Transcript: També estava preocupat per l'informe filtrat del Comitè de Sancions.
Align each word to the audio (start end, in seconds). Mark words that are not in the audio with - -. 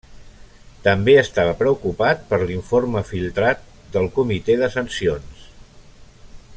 També 0.85 1.13
estava 1.21 1.51
preocupat 1.59 2.23
per 2.31 2.39
l'informe 2.45 3.05
filtrat 3.11 3.61
del 3.97 4.09
Comitè 4.19 4.57
de 4.63 4.71
Sancions. 4.77 5.49